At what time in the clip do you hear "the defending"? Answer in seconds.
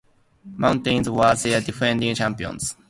1.35-2.15